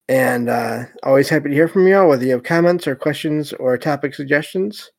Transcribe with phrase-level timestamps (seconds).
[0.07, 3.53] And uh, always happy to hear from you all, whether you have comments or questions
[3.53, 4.91] or topic suggestions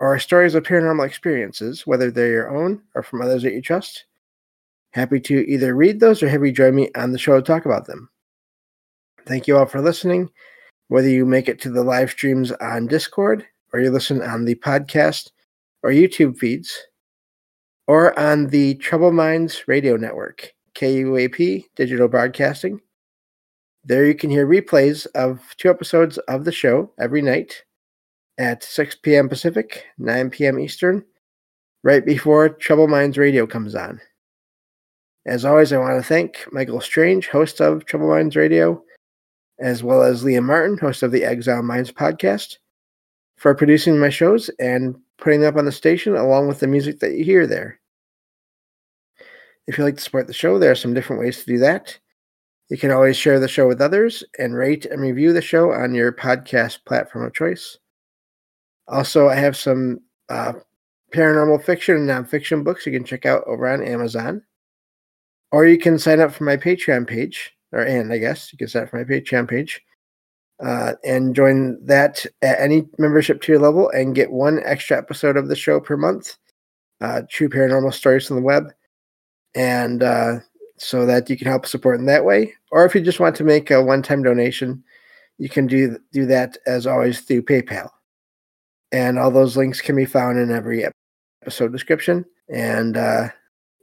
[0.00, 4.06] or stories of paranormal experiences, whether they're your own or from others that you trust.
[4.92, 7.64] Happy to either read those or have you join me on the show to talk
[7.64, 8.08] about them.
[9.24, 10.30] Thank you all for listening,
[10.88, 14.54] whether you make it to the live streams on Discord or you listen on the
[14.54, 15.32] podcast
[15.82, 16.86] or YouTube feeds,
[17.88, 22.80] or on the Troubled Minds Radio Network, KUAP Digital Broadcasting.
[23.84, 27.64] There you can hear replays of two episodes of the show every night
[28.38, 29.28] at 6 p.m.
[29.28, 30.60] Pacific, 9 p.m.
[30.60, 31.04] Eastern,
[31.82, 34.00] right before Troubled Minds Radio comes on.
[35.26, 38.84] As always, I want to thank Michael Strange, host of Troubled Minds Radio,
[39.58, 42.58] as well as Liam Martin, host of the Exile Minds podcast,
[43.44, 46.98] for producing my shows and putting them up on the station along with the music
[47.00, 47.78] that you hear there.
[49.66, 51.98] If you'd like to support the show, there are some different ways to do that.
[52.70, 55.94] You can always share the show with others and rate and review the show on
[55.94, 57.76] your podcast platform of choice.
[58.88, 60.00] Also, I have some
[60.30, 60.54] uh,
[61.14, 64.42] paranormal fiction and nonfiction books you can check out over on Amazon.
[65.52, 68.68] Or you can sign up for my Patreon page, or and I guess you can
[68.68, 69.82] sign up for my Patreon page
[70.62, 75.48] uh, and join that at any membership tier level and get one extra episode of
[75.48, 76.36] the show per month.
[77.00, 78.72] Uh, true paranormal stories from the web,
[79.54, 80.36] and uh,
[80.78, 82.52] so that you can help support in that way.
[82.70, 84.82] Or if you just want to make a one-time donation,
[85.38, 87.88] you can do do that as always through PayPal.
[88.92, 90.86] And all those links can be found in every
[91.42, 92.24] episode description.
[92.48, 93.28] And uh,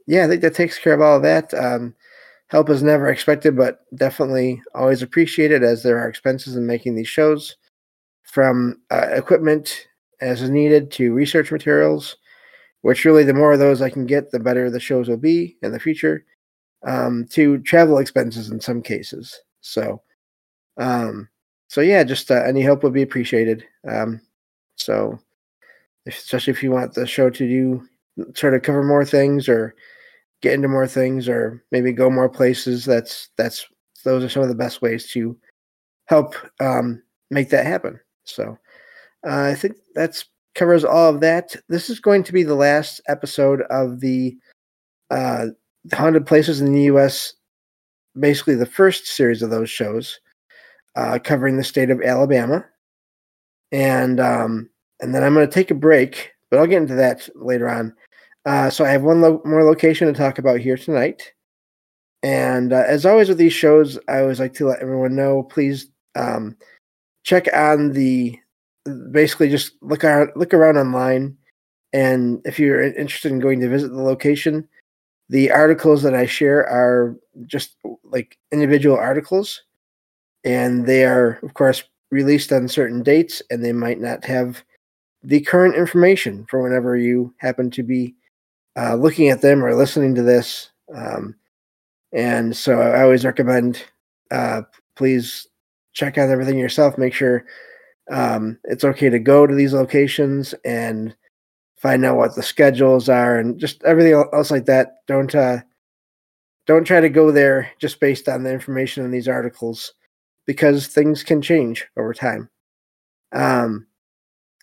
[0.06, 1.52] yeah, I think that takes care of all of that.
[1.52, 1.94] Um,
[2.52, 7.08] Help is never expected, but definitely always appreciated as there are expenses in making these
[7.08, 7.56] shows
[8.24, 9.88] from uh, equipment
[10.20, 12.14] as is needed to research materials,
[12.82, 15.56] which really the more of those I can get, the better the shows will be
[15.62, 16.26] in the future,
[16.86, 19.40] um, to travel expenses in some cases.
[19.62, 20.02] So,
[20.76, 21.30] um,
[21.68, 23.64] so yeah, just uh, any help would be appreciated.
[23.88, 24.20] Um,
[24.76, 25.18] so,
[26.06, 27.88] especially if you want the show to do
[28.34, 29.74] sort of cover more things or
[30.42, 33.66] get into more things or maybe go more places that's that's
[34.04, 35.36] those are some of the best ways to
[36.06, 37.98] help um, make that happen.
[38.24, 38.58] So
[39.26, 41.56] uh, i think that's covers all of that.
[41.68, 44.36] This is going to be the last episode of the
[45.10, 45.46] uh,
[45.94, 47.34] haunted places in the us
[48.18, 50.20] basically the first series of those shows
[50.96, 52.66] uh, covering the state of alabama.
[53.70, 54.68] And um,
[55.02, 57.94] and then i'm going to take a break but i'll get into that later on
[58.46, 61.32] uh, so I have one lo- more location to talk about here tonight.
[62.22, 65.88] And uh, as always with these shows, I always like to let everyone know please
[66.14, 66.56] um,
[67.24, 68.38] check on the
[69.10, 71.36] basically just look around look around online
[71.92, 74.68] and if you're interested in going to visit the location
[75.28, 77.16] the articles that i share are
[77.46, 79.62] just like individual articles
[80.42, 84.64] and they are of course released on certain dates and they might not have
[85.22, 88.14] the current information for whenever you happen to be
[88.76, 90.70] uh, looking at them or listening to this.
[90.94, 91.36] Um,
[92.12, 93.82] and so I always recommend
[94.30, 94.62] uh,
[94.96, 95.46] please
[95.92, 96.98] check out everything yourself.
[96.98, 97.44] Make sure
[98.10, 101.14] um, it's okay to go to these locations and
[101.76, 104.96] find out what the schedules are and just everything else like that.
[105.06, 105.58] Don't uh,
[106.66, 109.94] don't try to go there just based on the information in these articles
[110.46, 112.48] because things can change over time.
[113.32, 113.86] Um,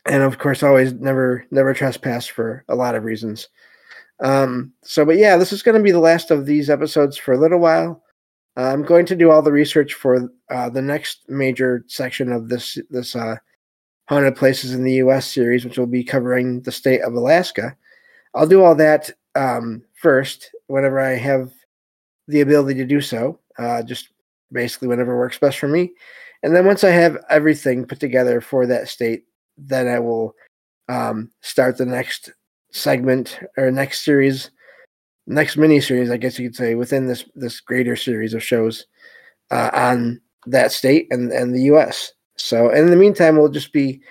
[0.06, 3.50] and of course, always never never trespass for a lot of reasons.
[4.22, 7.34] Um, so, but yeah, this is going to be the last of these episodes for
[7.34, 8.04] a little while.
[8.58, 12.50] Uh, I'm going to do all the research for uh, the next major section of
[12.50, 13.38] this this uh,
[14.08, 15.32] haunted places in the U.S.
[15.32, 17.76] series, which will be covering the state of Alaska.
[18.36, 21.52] I'll do all that um, first, whenever I have
[22.28, 23.40] the ability to do so.
[23.58, 24.10] Uh, just
[24.52, 25.92] basically whenever works best for me,
[26.44, 29.26] and then once I have everything put together for that state,
[29.58, 30.36] then I will
[30.88, 32.32] um, start the next
[32.72, 34.52] segment or next series,
[35.28, 38.86] next mini series, I guess you could say, within this this greater series of shows
[39.52, 42.14] uh, on that state and and the U.S.
[42.38, 44.02] So in the meantime, we'll just be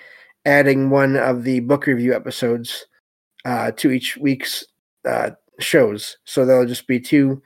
[0.45, 2.85] adding one of the book review episodes
[3.45, 4.65] uh, to each week's
[5.07, 6.17] uh, shows.
[6.25, 7.41] So there'll just be two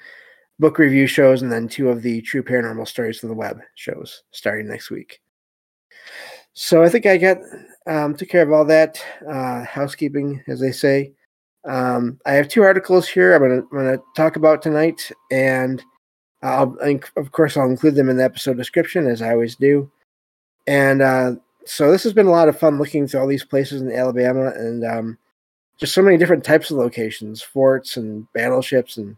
[0.60, 4.24] book review shows and then two of the true paranormal stories of the web shows
[4.32, 5.20] starting next week.
[6.54, 7.38] So I think I got
[7.88, 11.12] um, took care of all that uh, housekeeping, as they say.
[11.66, 15.84] Um, I have two articles here I'm going to talk about tonight, and
[16.42, 16.78] I'll
[17.16, 19.90] of course I'll include them in the episode description as I always do.
[20.68, 21.32] And uh,
[21.66, 24.52] so this has been a lot of fun looking through all these places in Alabama,
[24.56, 25.18] and um,
[25.80, 29.18] just so many different types of locations, forts and battleships and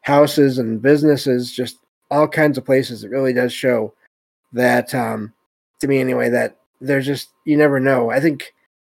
[0.00, 1.78] houses and businesses, just
[2.10, 3.04] all kinds of places.
[3.04, 3.94] It really does show
[4.52, 5.32] that, um,
[5.80, 8.10] to me anyway, that there's just you never know.
[8.10, 8.54] I think,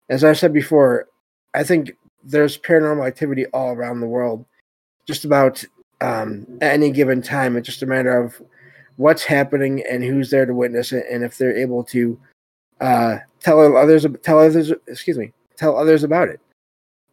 [0.09, 1.09] as I said before,
[1.55, 1.93] I think
[2.25, 4.47] there's paranormal activity all around the world,
[5.07, 5.63] just about
[6.01, 7.57] um, at any given time.
[7.57, 8.41] It's just a matter of
[8.97, 12.19] what's happening and who's there to witness it, and if they're able to
[12.81, 16.41] uh, tell others, tell others, excuse me, tell others about it.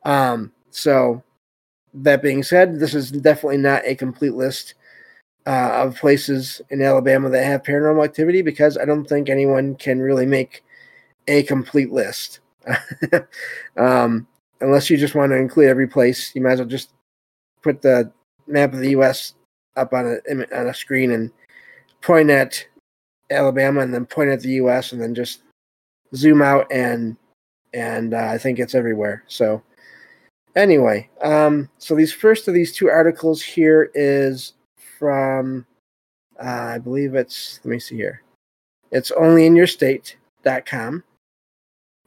[0.05, 1.23] Um, so,
[1.95, 4.75] that being said, this is definitely not a complete list
[5.45, 9.99] uh, of places in Alabama that have paranormal activity because I don't think anyone can
[9.99, 10.63] really make
[11.27, 12.39] a complete list.
[13.77, 14.27] um,
[14.61, 16.91] unless you just want to include every place, you might as well just
[17.61, 18.11] put the
[18.47, 19.35] map of the U.S.
[19.75, 21.31] up on a on a screen and
[22.01, 22.65] point at
[23.31, 24.91] Alabama, and then point at the U.S.
[24.91, 25.41] and then just
[26.15, 27.15] zoom out and
[27.73, 29.23] and uh, I think it's everywhere.
[29.27, 29.61] So
[30.55, 34.53] anyway, um, so these first of these two articles here is
[34.99, 35.65] from
[36.39, 38.21] uh, I believe it's let me see here.
[38.91, 41.03] It's only in your state.com.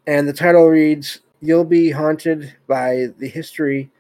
[0.07, 3.91] And the title reads You'll be haunted by the history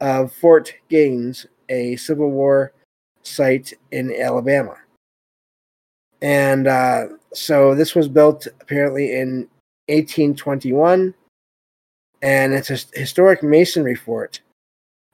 [0.00, 2.72] of Fort Gaines, a Civil War
[3.22, 4.76] site in Alabama.
[6.20, 9.48] And uh, so this was built apparently in
[9.88, 11.14] 1821,
[12.22, 14.40] and it's a historic masonry fort,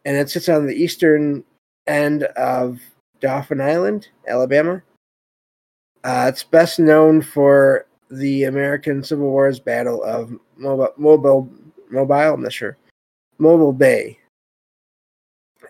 [0.04, 1.44] and it sits on the eastern
[1.86, 2.80] end of
[3.20, 4.82] Dauphin Island, Alabama.
[6.02, 11.48] Uh, it's best known for the American Civil War's Battle of Mobile, Mobile,
[11.90, 12.76] Mobile, I'm not sure,
[13.38, 14.18] Mobile Bay.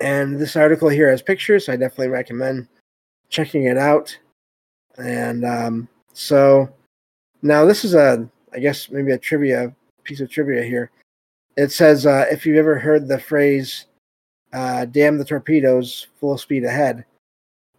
[0.01, 1.67] And this article here has pictures.
[1.67, 2.69] So I definitely recommend
[3.29, 4.17] checking it out.
[4.99, 6.69] And um, so
[7.43, 9.75] now this is a, I guess maybe a trivia
[10.05, 10.91] piece of trivia here.
[11.57, 13.87] It says uh, if you've ever heard the phrase
[14.53, 17.05] uh, "damn the torpedoes, full speed ahead,"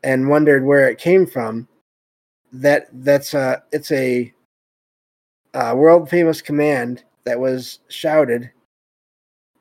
[0.04, 1.68] and wondered where it came from,
[2.54, 4.34] that that's a it's a,
[5.54, 8.52] a world famous command that was shouted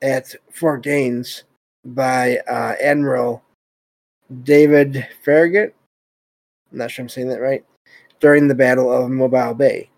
[0.02, 1.44] at Fort Gaines
[1.84, 3.42] by uh, Admiral
[4.42, 5.74] David Farragut.
[6.72, 7.64] I'm not sure I'm saying that right.
[8.20, 9.90] During the Battle of Mobile Bay.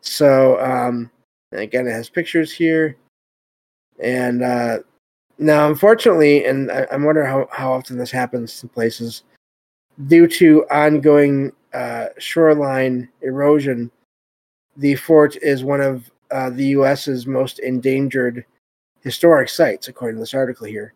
[0.00, 1.10] So, um,
[1.52, 2.96] again, it has pictures here.
[4.00, 4.78] And uh,
[5.38, 9.22] now, unfortunately, and I, I wonder how, how often this happens in places,
[10.06, 13.90] due to ongoing uh, shoreline erosion,
[14.76, 18.44] the fort is one of uh, the U.S.'s most endangered
[19.02, 20.94] historic sites, according to this article here.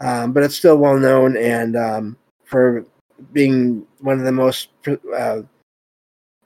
[0.00, 2.84] Um, but it's still well known and um, for
[3.32, 4.68] being one of the most
[5.16, 5.42] uh,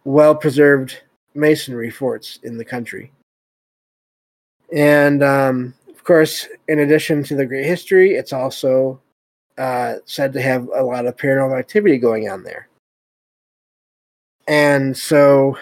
[0.04, 1.02] well preserved
[1.34, 3.12] masonry forts in the country.
[4.72, 9.00] And um, of course, in addition to the great history, it's also
[9.60, 12.68] uh, said to have a lot of paranormal activity going on there.
[14.48, 15.58] And so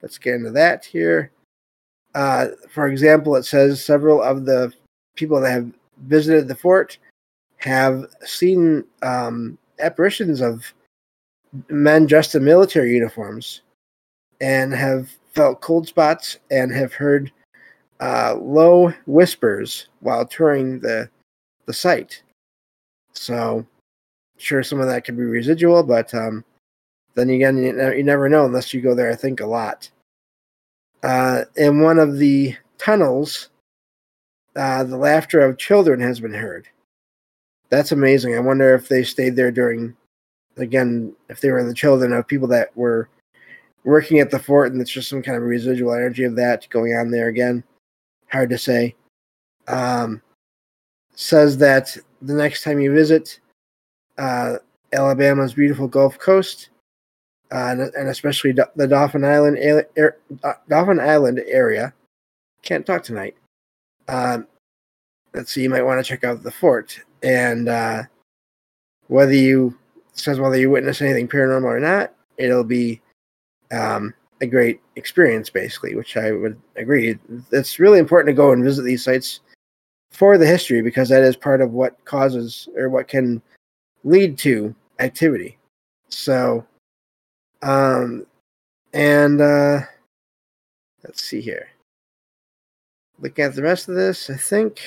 [0.00, 1.30] let's get into that here.
[2.14, 4.72] Uh, for example, it says several of the
[5.16, 5.70] people that have
[6.06, 6.96] visited the fort
[7.58, 10.72] have seen um, apparitions of
[11.68, 13.60] men dressed in military uniforms
[14.40, 17.30] and have felt cold spots and have heard
[18.00, 21.08] uh, low whispers while touring the
[21.66, 22.22] the site.
[23.12, 23.66] So,
[24.38, 26.44] sure, some of that could be residual, but um,
[27.14, 29.10] then again, you, you never know unless you go there.
[29.10, 29.90] I think a lot.
[31.02, 33.50] Uh, in one of the tunnels,
[34.56, 36.68] uh, the laughter of children has been heard.
[37.70, 38.34] That's amazing.
[38.34, 39.96] I wonder if they stayed there during,
[40.56, 43.08] again, if they were the children of people that were
[43.84, 46.94] working at the fort and it's just some kind of residual energy of that going
[46.94, 47.64] on there again.
[48.30, 48.94] Hard to say.
[49.68, 50.22] Um,
[51.14, 53.40] says that the next time you visit
[54.18, 54.56] uh,
[54.92, 56.70] Alabama's beautiful Gulf Coast,
[57.50, 59.58] uh, and, especially the Dauphin Island,
[59.98, 60.18] er,
[60.68, 61.92] Dauphin Island area,
[62.62, 63.36] can't talk tonight.
[64.08, 64.46] Um,
[65.34, 68.02] let's see, you might want to check out the fort and uh,
[69.08, 69.76] whether you
[70.14, 73.00] says whether you witness anything paranormal or not, it'll be
[73.70, 77.18] um, a great experience, basically, which I would agree.
[77.50, 79.40] It's really important to go and visit these sites
[80.12, 83.42] for the history because that is part of what causes or what can
[84.04, 85.58] lead to activity.
[86.08, 86.64] So,
[87.62, 88.26] um,
[88.92, 89.80] and uh,
[91.02, 91.68] let's see here.
[93.18, 94.80] Looking at the rest of this, I think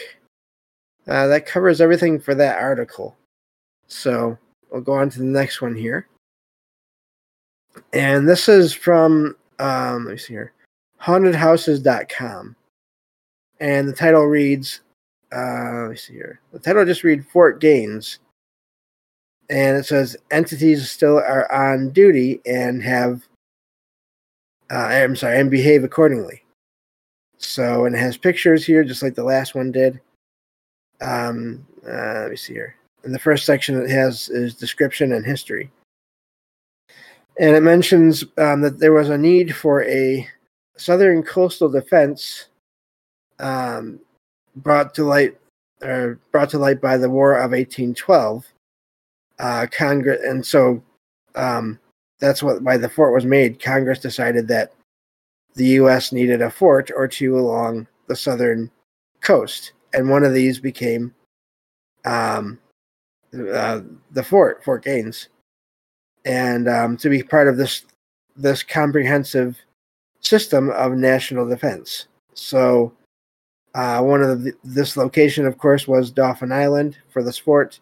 [1.07, 3.15] uh, that covers everything for that article.
[3.87, 4.37] So
[4.69, 6.07] we'll go on to the next one here.
[7.93, 10.53] And this is from, um, let me see here,
[11.01, 12.55] hauntedhouses.com.
[13.59, 14.81] And the title reads,
[15.33, 16.41] uh, let me see here.
[16.51, 18.19] The title just reads Fort Gaines.
[19.49, 23.27] And it says entities still are on duty and have,
[24.71, 26.43] uh, I'm sorry, and behave accordingly.
[27.37, 30.01] So, and it has pictures here, just like the last one did.
[31.01, 32.75] Um, uh, let me see here.
[33.03, 35.69] And the first section, it has is description and history,
[37.39, 40.27] and it mentions um, that there was a need for a
[40.75, 42.47] southern coastal defense
[43.39, 43.99] um,
[44.55, 45.37] brought to light
[45.81, 48.45] or brought to light by the War of 1812.
[49.37, 50.81] Uh, Congress, and so
[51.35, 51.79] um,
[52.19, 53.61] that's what why the fort was made.
[53.61, 54.73] Congress decided that
[55.55, 56.11] the U.S.
[56.11, 58.71] needed a fort or two along the southern
[59.21, 61.13] coast, and one of these became
[62.05, 62.59] um,
[63.33, 63.81] uh,
[64.11, 65.29] the fort, Fort Gaines,
[66.23, 67.83] and um, to be part of this
[68.35, 69.59] this comprehensive
[70.21, 72.07] system of national defense.
[72.33, 72.93] So,
[73.75, 77.81] uh, one of the, this location, of course, was Dauphin Island for the fort,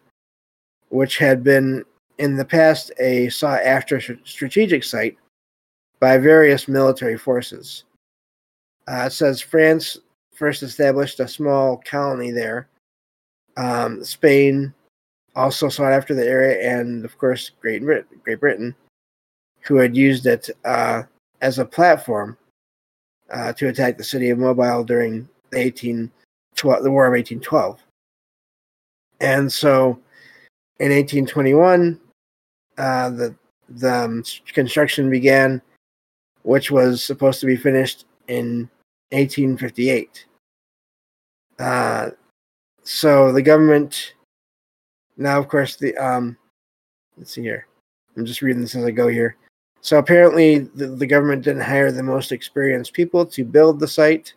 [0.88, 1.84] which had been
[2.18, 5.16] in the past a sought after strategic site
[6.00, 7.84] by various military forces.
[8.88, 9.96] Uh, it says France
[10.34, 12.68] first established a small colony there.
[13.56, 14.74] Um, Spain
[15.36, 18.74] also sought after the area, and of course, Great, Brit- Great Britain,
[19.60, 21.04] who had used it uh,
[21.40, 22.36] as a platform
[23.30, 27.80] uh, to attack the city of Mobile during the 1812, the War of 1812.
[29.20, 29.98] And so,
[30.80, 32.00] in 1821,
[32.78, 33.34] uh, the
[33.68, 35.62] the um, construction began,
[36.42, 38.68] which was supposed to be finished in
[39.10, 40.26] 1858.
[41.58, 42.10] Uh,
[42.82, 44.14] so the government
[45.16, 46.36] now, of course, the um,
[47.16, 47.66] let's see here.
[48.16, 49.36] I'm just reading this as I go here.
[49.80, 54.34] So apparently, the, the government didn't hire the most experienced people to build the site,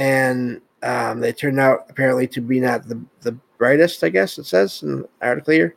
[0.00, 4.02] and um, they turned out apparently to be not the the brightest.
[4.02, 5.76] I guess it says in the article here.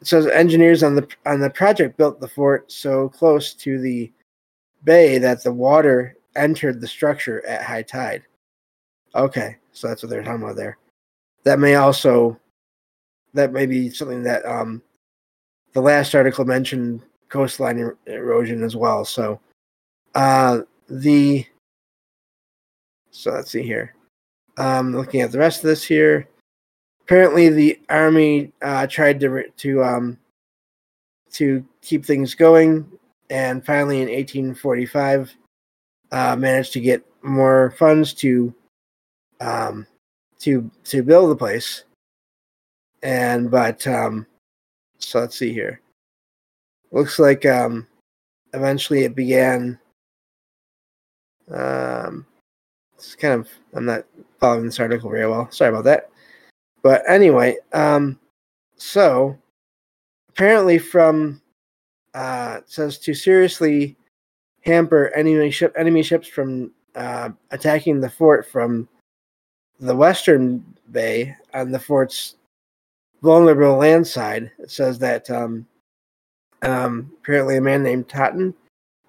[0.00, 4.12] It says engineers on the on the project built the fort so close to the
[4.82, 8.24] bay that the water entered the structure at high tide.
[9.14, 10.78] Okay, so that's what they're talking about there.
[11.44, 12.38] That may also
[13.32, 14.82] that may be something that um,
[15.72, 19.04] the last article mentioned coastline er- erosion as well.
[19.04, 19.38] So
[20.16, 21.46] uh, the
[23.10, 23.94] so let's see here.
[24.56, 26.28] Um, looking at the rest of this here,
[27.02, 30.18] apparently the army uh, tried to to um,
[31.32, 32.90] to keep things going,
[33.30, 35.34] and finally in 1845
[36.12, 38.54] uh, managed to get more funds to
[39.40, 39.86] um,
[40.40, 41.84] to to build the place.
[43.02, 44.26] And but um,
[44.98, 45.80] so let's see here.
[46.92, 47.86] Looks like um,
[48.52, 49.78] eventually it began.
[51.52, 52.26] Um,
[53.00, 54.04] it's kind of I'm not
[54.38, 55.50] following this article very well.
[55.50, 56.10] Sorry about that.
[56.82, 58.18] But anyway, um,
[58.76, 59.36] so
[60.28, 61.40] apparently from
[62.14, 63.96] uh, says to seriously
[64.62, 68.88] hamper enemy ship enemy ships from uh, attacking the fort from
[69.80, 72.36] the western bay on the fort's
[73.22, 74.50] vulnerable land side.
[74.58, 75.66] It says that um,
[76.62, 78.54] um, apparently a man named Totten,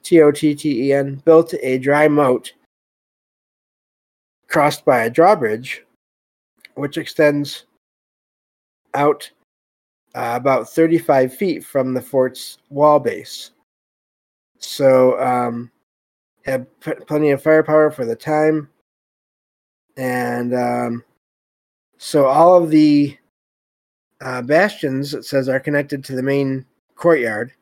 [0.04, 2.54] T O T T E N, built a dry moat
[4.52, 5.86] crossed by a drawbridge,
[6.76, 7.66] which extends
[8.94, 9.32] out
[10.14, 13.52] uh, about 35 feet from the fort's wall base.
[14.58, 15.72] So, um,
[16.44, 18.70] had p- plenty of firepower for the time.
[19.96, 21.04] And um,
[21.98, 23.18] so all of the
[24.20, 26.66] uh, bastions, it says, are connected to the main
[26.96, 27.54] courtyard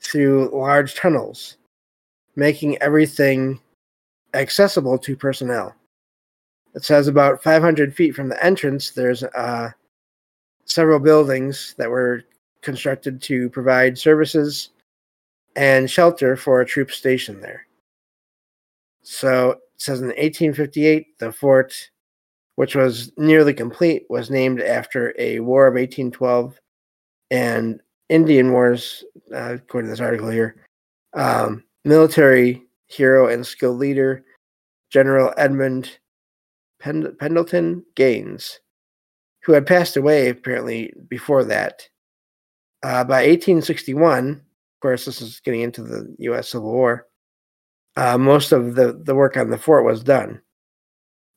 [0.00, 1.58] through large tunnels,
[2.34, 3.60] making everything
[4.32, 5.74] accessible to personnel.
[6.74, 9.70] It says about 500 feet from the entrance, there's uh,
[10.64, 12.24] several buildings that were
[12.62, 14.70] constructed to provide services
[15.56, 17.66] and shelter for a troop station there.
[19.02, 21.90] So it says in 1858, the fort,
[22.56, 26.58] which was nearly complete, was named after a War of 1812
[27.30, 30.56] and Indian Wars, uh, according to this article here,
[31.12, 34.24] um, military hero and skilled leader,
[34.90, 35.98] General Edmund
[36.84, 38.60] Pend- Pendleton Gaines,
[39.42, 41.88] who had passed away apparently before that.
[42.82, 44.40] Uh, by 1861, of
[44.82, 46.50] course, this is getting into the U.S.
[46.50, 47.06] Civil War.
[47.96, 50.42] Uh, most of the, the work on the fort was done,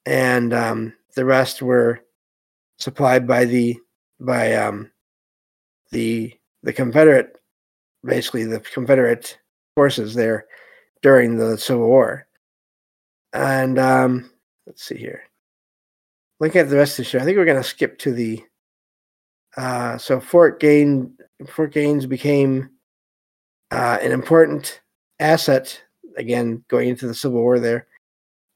[0.06, 2.01] and um, the rest were
[2.77, 3.77] supplied by the
[4.20, 4.92] by um,
[5.92, 7.38] the the Confederate,
[8.04, 9.38] basically the Confederate
[9.75, 10.48] forces there
[11.01, 12.27] during the Civil War.
[13.32, 14.32] And um,
[14.66, 15.22] let's see here.
[16.39, 18.44] Looking at the rest of the show, I think we're going to skip to the.
[19.56, 21.10] Uh, so Fort Gaines,
[21.50, 22.70] Fort Gaines became
[23.72, 24.82] uh, an important
[25.20, 25.82] asset
[26.15, 27.88] again going into the Civil War there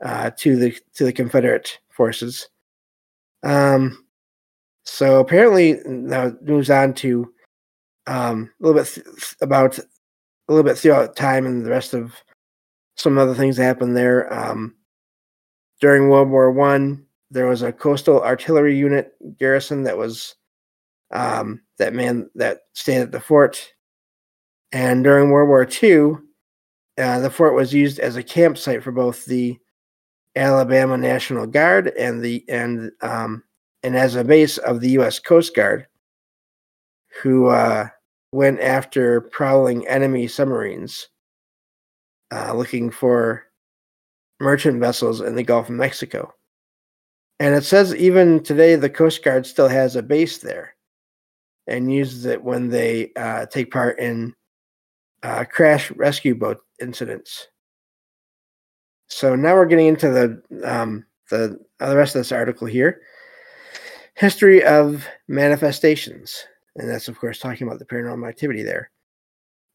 [0.03, 2.49] uh, to the to the Confederate forces.
[3.43, 4.05] Um,
[4.85, 7.33] so apparently now it moves on to
[8.07, 9.83] um, a little bit th- about a
[10.49, 12.13] little bit throughout time and the rest of
[12.97, 14.31] some other things that happened there.
[14.33, 14.75] Um,
[15.79, 20.35] during World War One, there was a coastal artillery unit garrison that was
[21.11, 23.73] um, that man that stayed at the fort.
[24.73, 26.15] And during World War II,
[26.97, 29.57] uh, the fort was used as a campsite for both the
[30.35, 33.43] Alabama National Guard and the and um,
[33.81, 35.17] and as a base of the U.S.
[35.19, 35.87] Coast Guard,
[37.21, 37.87] who uh,
[38.33, 41.07] went after prowling enemy submarines,
[42.33, 43.45] uh, looking for
[44.39, 46.33] merchant vessels in the Gulf of Mexico.
[47.41, 50.75] And it says even today the Coast Guard still has a base there
[51.65, 54.35] and uses it when they uh, take part in
[55.23, 57.47] uh, crash rescue boat incidents.
[59.07, 63.01] So now we're getting into the um, the, uh, the rest of this article here.
[64.13, 66.45] History of manifestations.
[66.75, 68.91] And that's, of course, talking about the paranormal activity there.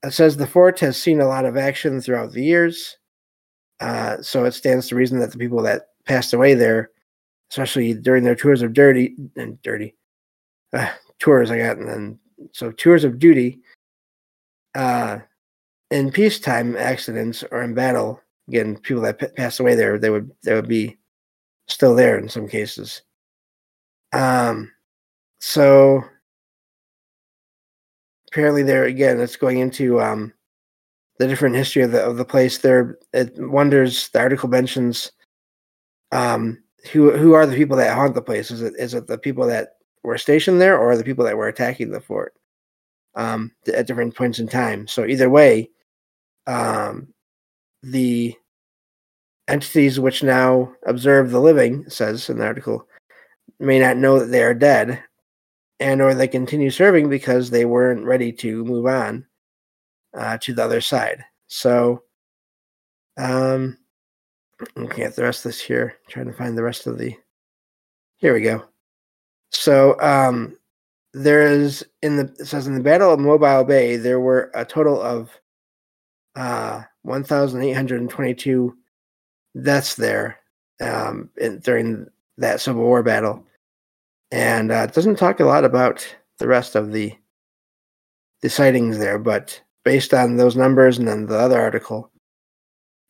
[0.05, 2.97] It says the fort has seen a lot of action throughout the years.
[3.81, 6.91] Uh, so it stands to reason that the people that passed away there,
[7.51, 9.95] especially during their tours of dirty and dirty
[10.73, 12.19] uh, tours, I got, and then
[12.53, 13.61] so tours of duty,
[14.75, 15.19] uh,
[15.91, 20.31] in peacetime accidents or in battle, again, people that p- passed away there, they would
[20.43, 20.97] they would be
[21.69, 23.03] still there in some cases.
[24.13, 24.71] Um,
[25.41, 26.03] so
[28.31, 30.33] apparently, there again, it's going into um,
[31.19, 32.59] the different history of the of the place.
[32.59, 34.09] There, it wonders.
[34.11, 35.13] The article mentions
[36.13, 38.51] um, who who are the people that haunt the place.
[38.51, 41.49] Is it is it the people that were stationed there, or the people that were
[41.49, 42.35] attacking the fort
[43.15, 44.87] um, at different points in time?
[44.87, 45.71] So either way,
[46.47, 47.09] um,
[47.83, 48.35] the
[49.49, 52.89] entities which now observe the living says in the article
[53.61, 55.03] may not know that they are dead
[55.79, 59.25] and or they continue serving because they weren't ready to move on
[60.19, 62.03] uh, to the other side so
[63.19, 63.79] um
[64.77, 67.15] looking at the rest of this here trying to find the rest of the
[68.17, 68.65] here we go
[69.51, 70.57] so um
[71.13, 74.65] there is in the it says in the battle of mobile bay there were a
[74.65, 75.31] total of
[76.37, 78.77] uh 1822
[79.63, 80.39] deaths there
[80.81, 82.07] um in, during
[82.39, 83.45] that Civil War battle,
[84.31, 86.07] and uh, it doesn't talk a lot about
[86.39, 87.15] the rest of the
[88.43, 89.19] the sightings there.
[89.19, 92.11] But based on those numbers and then the other article,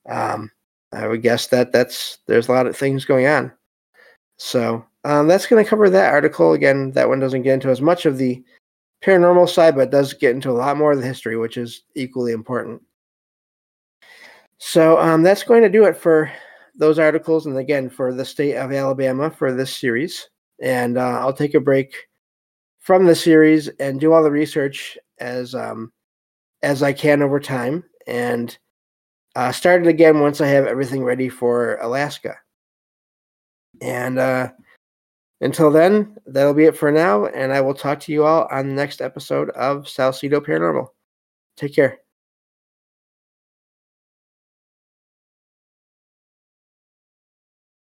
[0.09, 0.51] um,
[0.97, 3.53] I would guess that that's there's a lot of things going on.
[4.39, 6.53] So um, that's going to cover that article.
[6.53, 8.43] Again, that one doesn't get into as much of the
[9.05, 12.33] paranormal side, but does get into a lot more of the history, which is equally
[12.33, 12.83] important.
[14.59, 16.31] So um, that's going to do it for
[16.75, 20.29] those articles, and again for the state of Alabama for this series.
[20.61, 21.95] And uh, I'll take a break
[22.81, 25.93] from the series and do all the research as um,
[26.63, 28.57] as I can over time, and
[29.37, 32.37] uh, start it again once I have everything ready for Alaska.
[33.83, 34.49] And uh,
[35.43, 38.67] until then, that'll be it for now, and I will talk to you all on
[38.67, 40.89] the next episode of Salsido Paranormal.
[41.59, 42.06] Take care.